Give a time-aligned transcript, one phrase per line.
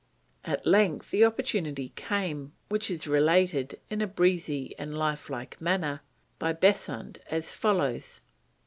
[0.45, 6.01] At length the opportunity came, which is related, in a breezy and life like manner,
[6.39, 8.19] by Besant as follows.